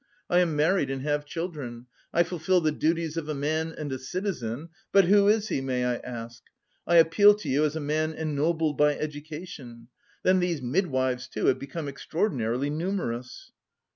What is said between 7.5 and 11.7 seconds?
as a man ennobled by education... Then these midwives, too, have